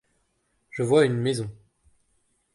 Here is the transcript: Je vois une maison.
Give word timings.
Je 0.71 0.81
vois 0.81 1.05
une 1.05 1.15
maison. 1.21 1.47